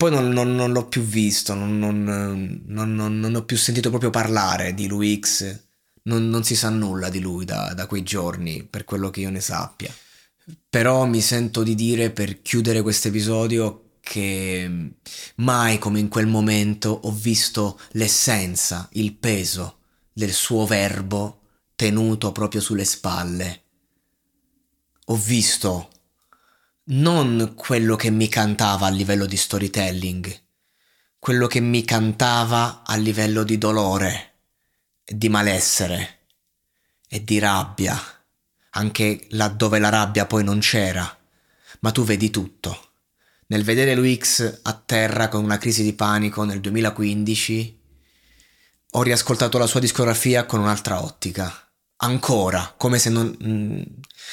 Poi 0.03 0.11
non, 0.11 0.31
non, 0.31 0.53
non 0.53 0.73
l'ho 0.73 0.85
più 0.89 1.01
visto, 1.01 1.53
non, 1.53 1.79
non, 1.79 3.35
ho 3.35 3.45
più 3.45 3.55
sentito 3.55 3.87
proprio 3.87 4.09
parlare 4.09 4.73
di 4.73 4.85
lui 4.85 5.17
X. 5.17 5.61
Non, 6.01 6.43
si 6.43 6.57
sa 6.57 6.67
nulla 6.67 7.07
di 7.07 7.21
lui 7.21 7.45
da, 7.45 7.73
da 7.73 7.85
quei 7.85 8.03
giorni, 8.03 8.65
per 8.65 8.83
quello 8.83 9.09
che 9.09 9.21
io 9.21 9.29
ne 9.29 9.39
sappia. 9.39 9.95
Però 10.69 11.05
mi 11.05 11.21
sento 11.21 11.63
di 11.63 11.73
dire 11.73 12.09
per 12.09 12.41
chiudere 12.41 12.81
questo 12.81 13.07
episodio 13.07 13.91
che 14.01 14.89
mai 15.35 15.77
come 15.77 16.01
in 16.01 16.09
quel 16.09 16.27
momento 16.27 16.89
ho 16.89 17.11
visto 17.13 17.79
l'essenza, 17.91 18.89
il 18.93 19.13
peso 19.13 19.77
del 20.11 20.33
suo 20.33 20.65
verbo 20.65 21.43
tenuto 21.75 22.33
proprio 22.33 22.59
sulle 22.59 22.83
spalle. 22.83 23.61
Ho 25.05 25.15
visto 25.15 25.91
non 26.85 27.53
quello 27.55 27.95
che 27.95 28.09
mi 28.09 28.27
cantava 28.27 28.87
a 28.87 28.89
livello 28.89 29.25
di 29.25 29.37
storytelling, 29.37 30.41
quello 31.19 31.47
che 31.47 31.59
mi 31.59 31.83
cantava 31.85 32.83
a 32.85 32.95
livello 32.95 33.43
di 33.43 33.57
dolore, 33.57 34.33
di 35.05 35.29
malessere 35.29 36.19
e 37.07 37.23
di 37.23 37.39
rabbia, 37.39 37.99
anche 38.71 39.27
laddove 39.29 39.79
la 39.79 39.89
rabbia 39.89 40.25
poi 40.25 40.43
non 40.43 40.59
c'era, 40.59 41.17
ma 41.79 41.91
tu 41.91 42.03
vedi 42.03 42.29
tutto 42.29 42.91
nel 43.53 43.63
vedere 43.63 43.93
Luix 43.93 44.61
a 44.63 44.73
terra 44.73 45.27
con 45.27 45.43
una 45.43 45.59
crisi 45.59 45.83
di 45.83 45.93
panico 45.93 46.43
nel 46.43 46.59
2015, 46.59 47.81
ho 48.91 49.01
riascoltato 49.03 49.59
la 49.59 49.67
sua 49.67 49.79
discografia 49.79 50.45
con 50.45 50.59
un'altra 50.59 51.03
ottica. 51.03 51.62
Ancora, 52.03 52.73
come 52.75 52.99
se 52.99 53.09
non, 53.09 53.37
mm, 53.41 53.81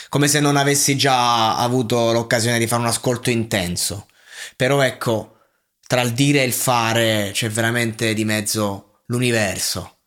come 0.09 0.27
se 0.27 0.41
non 0.41 0.57
avessi 0.57 0.97
già 0.97 1.57
avuto 1.57 2.11
l'occasione 2.11 2.59
di 2.59 2.67
fare 2.67 2.83
un 2.83 2.89
ascolto 2.89 3.31
intenso. 3.31 4.09
Però 4.57 4.81
ecco, 4.81 5.39
tra 5.87 6.01
il 6.01 6.13
dire 6.13 6.43
e 6.43 6.47
il 6.47 6.53
fare 6.53 7.31
c'è 7.33 7.49
veramente 7.49 8.13
di 8.13 8.25
mezzo 8.25 9.03
l'universo. 9.07 9.99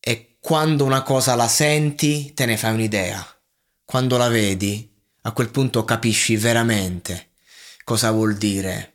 E 0.00 0.36
quando 0.40 0.84
una 0.84 1.02
cosa 1.02 1.36
la 1.36 1.48
senti, 1.48 2.34
te 2.34 2.44
ne 2.44 2.56
fai 2.56 2.74
un'idea. 2.74 3.24
Quando 3.84 4.16
la 4.16 4.28
vedi, 4.28 4.92
a 5.22 5.32
quel 5.32 5.50
punto 5.50 5.84
capisci 5.84 6.36
veramente 6.36 7.34
cosa 7.84 8.10
vuol 8.10 8.36
dire. 8.36 8.94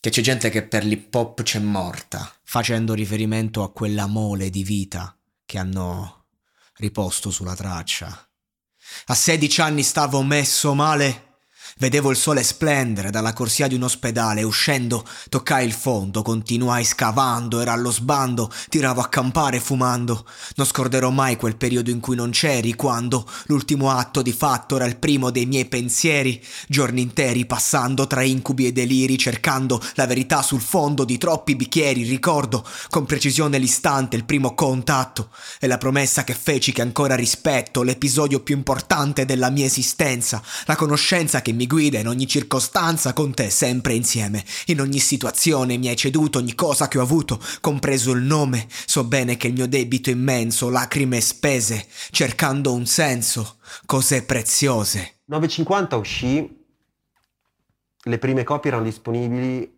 Che 0.00 0.10
c'è 0.10 0.20
gente 0.20 0.50
che 0.50 0.62
per 0.62 0.84
l'hip 0.84 1.14
hop 1.14 1.42
c'è 1.42 1.60
morta, 1.60 2.30
facendo 2.42 2.92
riferimento 2.92 3.62
a 3.62 3.72
quella 3.72 4.06
mole 4.06 4.50
di 4.50 4.64
vita 4.64 5.16
che 5.46 5.58
hanno 5.58 6.23
riposto 6.76 7.30
sulla 7.30 7.54
traccia. 7.54 8.28
A 9.06 9.14
16 9.14 9.60
anni 9.60 9.82
stavo 9.82 10.22
messo 10.22 10.74
male 10.74 11.23
Vedevo 11.76 12.10
il 12.10 12.16
sole 12.16 12.44
splendere 12.44 13.10
dalla 13.10 13.32
corsia 13.32 13.66
di 13.66 13.74
un 13.74 13.82
ospedale, 13.82 14.44
uscendo 14.44 15.04
toccai 15.28 15.66
il 15.66 15.72
fondo, 15.72 16.22
continuai 16.22 16.84
scavando, 16.84 17.60
era 17.60 17.72
allo 17.72 17.90
sbando, 17.90 18.48
tiravo 18.68 19.00
a 19.00 19.08
campare 19.08 19.58
fumando. 19.58 20.24
Non 20.54 20.66
scorderò 20.66 21.10
mai 21.10 21.36
quel 21.36 21.56
periodo 21.56 21.90
in 21.90 21.98
cui 21.98 22.14
non 22.14 22.30
c'eri, 22.30 22.74
quando 22.74 23.28
l'ultimo 23.46 23.90
atto 23.90 24.22
di 24.22 24.32
fatto 24.32 24.76
era 24.76 24.84
il 24.84 24.98
primo 24.98 25.30
dei 25.30 25.46
miei 25.46 25.64
pensieri, 25.64 26.40
giorni 26.68 27.02
interi 27.02 27.44
passando 27.44 28.06
tra 28.06 28.22
incubi 28.22 28.66
e 28.66 28.72
deliri, 28.72 29.18
cercando 29.18 29.82
la 29.94 30.06
verità 30.06 30.42
sul 30.42 30.60
fondo 30.60 31.04
di 31.04 31.18
troppi 31.18 31.56
bicchieri, 31.56 32.04
ricordo 32.04 32.64
con 32.88 33.04
precisione 33.04 33.58
l'istante, 33.58 34.14
il 34.14 34.24
primo 34.24 34.54
contatto 34.54 35.30
e 35.58 35.66
la 35.66 35.78
promessa 35.78 36.22
che 36.22 36.34
feci 36.34 36.70
che 36.70 36.82
ancora 36.82 37.16
rispetto, 37.16 37.82
l'episodio 37.82 38.40
più 38.40 38.54
importante 38.54 39.24
della 39.24 39.50
mia 39.50 39.64
esistenza, 39.64 40.40
la 40.66 40.76
conoscenza 40.76 41.42
che 41.42 41.52
mi 41.52 41.63
mi 41.64 41.66
guida 41.66 41.98
in 41.98 42.08
ogni 42.08 42.26
circostanza, 42.26 43.14
con 43.14 43.32
te 43.32 43.48
sempre 43.48 43.94
insieme. 43.94 44.44
In 44.66 44.80
ogni 44.80 44.98
situazione 44.98 45.78
mi 45.78 45.88
hai 45.88 45.96
ceduto 45.96 46.38
ogni 46.38 46.54
cosa 46.54 46.88
che 46.88 46.98
ho 46.98 47.02
avuto, 47.02 47.40
compreso 47.60 48.12
il 48.12 48.22
nome. 48.22 48.66
So 48.68 49.04
bene 49.04 49.36
che 49.36 49.46
il 49.46 49.54
mio 49.54 49.66
debito 49.66 50.10
immenso, 50.10 50.68
lacrime 50.68 51.20
spese, 51.20 51.86
cercando 52.10 52.74
un 52.74 52.84
senso, 52.86 53.56
cose 53.86 54.24
preziose. 54.24 55.20
950 55.24 55.96
uscì, 55.96 56.64
le 58.06 58.18
prime 58.18 58.44
copie 58.44 58.70
erano 58.70 58.84
disponibili 58.84 59.72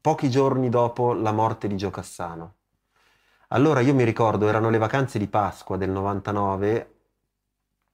pochi 0.00 0.28
giorni 0.28 0.68
dopo 0.68 1.12
la 1.12 1.32
morte 1.32 1.68
di 1.68 1.76
Gio 1.76 1.90
Cassano. 1.90 2.54
Allora 3.48 3.78
io 3.78 3.94
mi 3.94 4.02
ricordo, 4.02 4.48
erano 4.48 4.70
le 4.70 4.78
vacanze 4.78 5.20
di 5.20 5.28
Pasqua 5.28 5.76
del 5.76 5.90
99, 5.90 6.94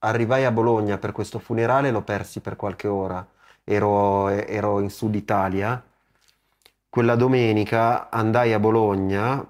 arrivai 0.03 0.45
a 0.45 0.51
Bologna 0.51 0.97
per 0.97 1.11
questo 1.11 1.39
funerale, 1.39 1.91
l'ho 1.91 2.01
persi 2.01 2.39
per 2.39 2.55
qualche 2.55 2.87
ora, 2.87 3.25
ero, 3.63 4.27
ero 4.29 4.79
in 4.79 4.89
Sud 4.89 5.15
Italia. 5.15 5.81
Quella 6.89 7.15
domenica 7.15 8.09
andai 8.09 8.53
a 8.53 8.59
Bologna 8.59 9.45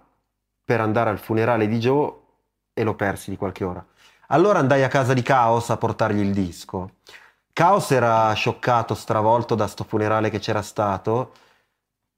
per 0.65 0.79
andare 0.79 1.09
al 1.09 1.19
funerale 1.19 1.67
di 1.67 1.77
Joe 1.77 2.13
e 2.73 2.83
l'ho 2.83 2.95
persi 2.95 3.29
di 3.29 3.37
qualche 3.37 3.63
ora. 3.63 3.85
Allora 4.27 4.59
andai 4.59 4.83
a 4.83 4.87
casa 4.87 5.13
di 5.13 5.21
Chaos 5.21 5.69
a 5.69 5.77
portargli 5.77 6.21
il 6.21 6.33
disco. 6.33 6.91
Chaos 7.51 7.91
era 7.91 8.31
scioccato, 8.33 8.95
stravolto 8.95 9.55
da 9.55 9.67
sto 9.67 9.83
funerale 9.83 10.29
che 10.29 10.39
c'era 10.39 10.61
stato. 10.61 11.33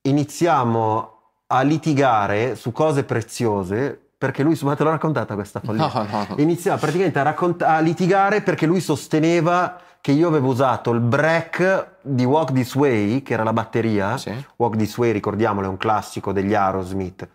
Iniziamo 0.01 1.13
a 1.47 1.61
litigare 1.61 2.55
su 2.55 2.71
cose 2.71 3.03
preziose 3.03 4.04
perché 4.25 4.41
lui, 4.41 4.57
ma 4.63 4.75
te 4.75 4.83
l'ho 4.83 4.89
raccontata 4.89 5.35
questa 5.35 5.59
follia. 5.59 5.91
No, 5.93 6.07
no, 6.09 6.25
no. 6.29 6.35
Iniziava 6.37 6.79
praticamente 6.79 7.19
a, 7.19 7.21
raccont- 7.21 7.61
a 7.61 7.79
litigare 7.79 8.41
perché 8.41 8.65
lui 8.65 8.81
sosteneva 8.81 9.79
che 10.01 10.11
io 10.11 10.27
avevo 10.27 10.49
usato 10.49 10.91
il 10.91 10.99
break 10.99 11.97
di 12.01 12.25
Walk 12.25 12.51
This 12.51 12.73
Way, 12.73 13.21
che 13.21 13.33
era 13.33 13.43
la 13.43 13.53
batteria. 13.53 14.17
Sì. 14.17 14.33
Walk 14.55 14.77
This 14.77 14.97
Way, 14.97 15.11
ricordiamolo, 15.11 15.67
è 15.67 15.69
un 15.69 15.77
classico 15.77 16.31
degli 16.31 16.55
Aerosmith, 16.55 17.27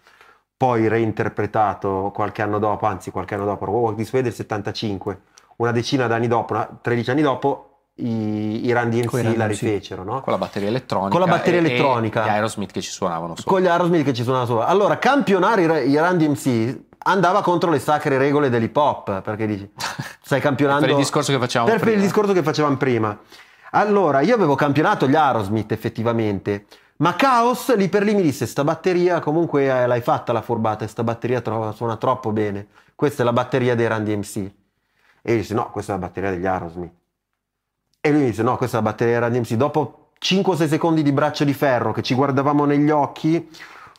poi 0.57 0.88
reinterpretato 0.88 2.11
qualche 2.12 2.42
anno 2.42 2.59
dopo, 2.59 2.87
anzi 2.87 3.12
qualche 3.12 3.35
anno 3.37 3.44
dopo, 3.44 3.70
Walk 3.70 3.96
This 3.96 4.12
Way 4.12 4.22
del 4.22 4.35
75, 4.35 5.20
una 5.57 5.70
decina 5.70 6.09
d'anni 6.09 6.26
dopo, 6.26 6.81
13 6.81 7.11
anni 7.11 7.22
dopo, 7.22 7.69
i, 8.00 8.66
i 8.66 8.72
Run 8.72 8.90
DMC 8.90 9.36
la 9.36 9.46
rifecero, 9.46 10.02
no? 10.02 10.20
Con 10.20 10.32
la 10.32 10.38
batteria 10.38 10.68
elettronica. 10.68 11.10
Con 11.10 11.20
la 11.20 11.26
batteria 11.26 11.60
e, 11.60 11.64
elettronica. 11.64 12.22
E 12.22 12.26
gli 12.26 12.30
Aerosmith 12.30 12.72
che 12.72 12.80
ci 12.80 12.90
suonavano 12.90 13.36
sopra. 13.36 13.50
Con 13.50 13.60
gli 13.60 13.66
Aerosmith 13.66 14.04
che 14.04 14.12
ci 14.12 14.22
suonavano 14.22 14.50
sopra. 14.50 14.66
Allora, 14.66 14.98
campionare 14.98 15.84
i, 15.84 15.90
i 15.90 15.98
Run 15.98 16.18
DMC 16.18 16.78
andava 17.04 17.42
contro 17.42 17.70
le 17.70 17.78
sacre 17.78 18.18
regole 18.18 18.50
dell'hip 18.50 18.76
hop, 18.76 19.22
perché 19.22 19.46
dici, 19.46 19.70
stai 20.22 20.40
campionando... 20.40 20.80
per 20.80 20.90
il 20.90 20.96
discorso 20.96 21.32
che 21.32 21.38
facevamo 21.38 21.70
per, 21.70 21.80
prima. 21.80 21.92
Per 21.92 22.02
il 22.02 22.08
discorso 22.08 22.32
che 22.32 22.42
facevamo 22.42 22.76
prima. 22.76 23.18
Allora, 23.72 24.20
io 24.20 24.34
avevo 24.34 24.54
campionato 24.54 25.06
gli 25.06 25.14
Aerosmith 25.14 25.72
effettivamente, 25.72 26.66
ma 26.96 27.14
Chaos 27.14 27.74
lì 27.76 27.88
per 27.88 28.02
lì 28.02 28.14
mi 28.14 28.22
disse, 28.22 28.46
sta 28.46 28.64
batteria 28.64 29.20
comunque 29.20 29.66
eh, 29.66 29.86
l'hai 29.86 30.00
fatta 30.00 30.32
la 30.32 30.42
furbata, 30.42 30.86
sta 30.86 31.04
batteria 31.04 31.40
tro- 31.40 31.72
suona 31.72 31.96
troppo 31.96 32.32
bene, 32.32 32.66
questa 32.94 33.22
è 33.22 33.24
la 33.24 33.32
batteria 33.32 33.74
dei 33.74 33.86
Run 33.86 34.04
DMC. 34.04 34.36
E 35.22 35.32
io 35.32 35.38
disse, 35.38 35.54
no, 35.54 35.70
questa 35.70 35.92
è 35.92 35.94
la 35.96 36.06
batteria 36.06 36.30
degli 36.30 36.46
Aerosmith. 36.46 36.92
E 38.00 38.10
lui 38.10 38.20
mi 38.20 38.26
disse: 38.26 38.42
No, 38.42 38.56
questa 38.56 38.78
è 38.78 38.80
la 38.82 38.88
batteria 38.88 39.18
Run 39.18 39.32
DMC. 39.32 39.54
Dopo 39.54 40.12
5-6 40.20 40.68
secondi 40.68 41.02
di 41.02 41.12
braccio 41.12 41.44
di 41.44 41.52
ferro 41.52 41.92
che 41.92 42.02
ci 42.02 42.14
guardavamo 42.14 42.64
negli 42.64 42.90
occhi, 42.90 43.48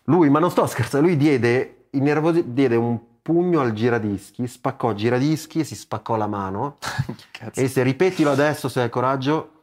lui, 0.06 0.30
ma 0.30 0.40
non 0.40 0.50
sto 0.50 0.66
scherzando, 0.66 1.08
lui 1.08 1.18
diede, 1.18 1.88
nervosi, 1.92 2.54
diede 2.54 2.76
un 2.76 3.00
pugno 3.22 3.62
al 3.62 3.74
giradischi, 3.74 4.48
spaccò 4.48 4.92
il 4.92 4.98
giradischi 4.98 5.60
e 5.60 5.64
si 5.64 5.76
spaccò 5.76 6.16
la 6.16 6.28
mano. 6.28 6.78
e 7.54 7.62
disse: 7.62 7.84
Ripetilo 7.84 8.32
adesso 8.32 8.70
se 8.70 8.82
hai 8.82 8.90
coraggio. 8.90 9.60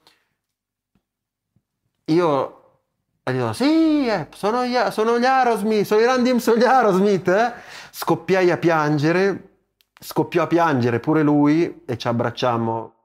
Io 2.07 2.59
ha 3.25 3.33
detto, 3.33 3.53
sì, 3.53 4.07
eh, 4.07 4.29
sono, 4.35 4.65
gli, 4.65 4.75
sono, 4.91 5.19
gli 5.19 5.25
Aerosmith, 5.25 5.85
sono 5.85 6.01
i 6.01 6.07
Run 6.07 6.41
sono 6.41 6.57
gli 6.57 6.65
Aerosmith. 6.65 7.29
Eh? 7.29 7.53
Scoppiai 7.91 8.51
a 8.51 8.57
piangere, 8.57 9.51
scoppiò 10.01 10.45
a 10.45 10.47
piangere 10.47 11.01
pure 11.01 11.23
lui 11.23 11.83
e 11.85 11.99
ci 11.99 12.09
abbracciamo 12.09 12.98